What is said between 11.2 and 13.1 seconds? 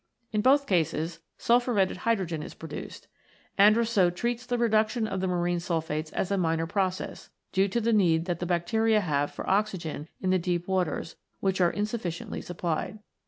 which are insufficiently supplied.